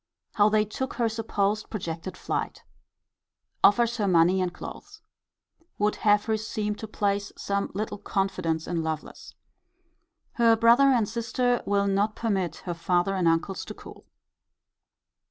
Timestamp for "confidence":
7.99-8.65